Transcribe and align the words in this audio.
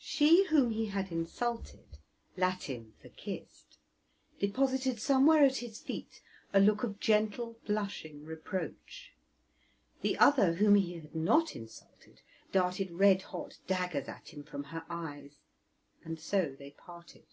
She 0.00 0.46
whom 0.46 0.72
he 0.72 0.86
had 0.86 1.12
insulted 1.12 1.98
(Latin 2.36 2.94
for 3.00 3.08
kissed) 3.08 3.78
deposited 4.40 4.98
somewhere 5.00 5.44
at 5.44 5.58
his 5.58 5.78
feet 5.80 6.22
a 6.52 6.58
look 6.58 6.82
of 6.82 6.98
gentle, 6.98 7.56
blushing 7.64 8.24
reproach; 8.24 9.12
the 10.00 10.18
other, 10.18 10.54
whom 10.54 10.74
he 10.74 10.94
had 10.94 11.14
not 11.14 11.54
insulted, 11.54 12.20
darted 12.50 12.90
red 12.90 13.22
hot 13.22 13.58
daggers 13.68 14.08
at 14.08 14.30
him 14.34 14.42
from 14.42 14.64
her 14.74 14.84
eyes; 14.90 15.36
and 16.04 16.18
so 16.18 16.56
they 16.58 16.72
parted. 16.72 17.26